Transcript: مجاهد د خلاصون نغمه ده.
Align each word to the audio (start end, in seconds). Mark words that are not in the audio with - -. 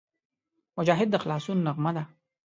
مجاهد 0.77 1.07
د 1.11 1.15
خلاصون 1.23 1.57
نغمه 1.67 1.91
ده. 1.97 2.03